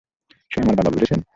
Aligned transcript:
সে 0.51 0.57
আমার 0.61 0.75
বাবা, 0.75 0.91
বুঝেছেন? 0.91 1.21